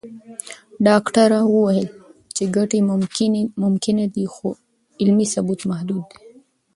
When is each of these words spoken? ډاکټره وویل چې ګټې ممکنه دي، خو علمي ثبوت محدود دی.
ډاکټره 0.87 1.39
وویل 1.53 1.87
چې 2.35 2.43
ګټې 2.55 2.79
ممکنه 3.63 4.05
دي، 4.15 4.25
خو 4.33 4.49
علمي 5.01 5.25
ثبوت 5.33 5.59
محدود 5.69 6.03
دی. 6.11 6.21